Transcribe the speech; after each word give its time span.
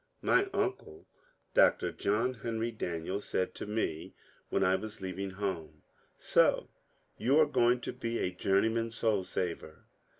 Mt 0.23 0.49
unde 0.51 1.05
Dr. 1.53 1.91
John 1.91 2.33
Henry 2.33 2.71
Daniel 2.71 3.21
said 3.21 3.53
to 3.53 3.67
me, 3.67 4.15
when 4.49 4.63
I 4.63 4.73
was 4.75 4.99
leaving 4.99 5.29
home, 5.29 5.83
^^ 5.83 5.83
So 6.17 6.69
you 7.19 7.39
are 7.39 7.45
going 7.45 7.81
to 7.81 7.93
be 7.93 8.17
a 8.17 8.31
journeyman 8.31 8.89
soul 8.89 9.23
saver." 9.23 9.83